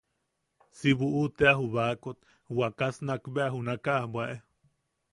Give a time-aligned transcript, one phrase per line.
[0.77, 2.17] Si buʼu tea ju baakot
[2.57, 4.35] wakas nakbea junakaʼa bwaʼe.